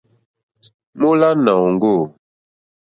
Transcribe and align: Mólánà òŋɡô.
Mólánà 0.99 1.51
òŋɡô. 1.65 1.93